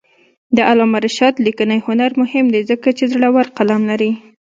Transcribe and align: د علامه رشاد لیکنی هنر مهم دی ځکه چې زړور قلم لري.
د 0.55 0.57
علامه 0.69 0.99
رشاد 1.05 1.33
لیکنی 1.45 1.77
هنر 1.87 2.11
مهم 2.21 2.45
دی 2.53 2.61
ځکه 2.71 2.87
چې 2.97 3.03
زړور 3.13 3.45
قلم 3.57 3.81
لري. 3.91 4.11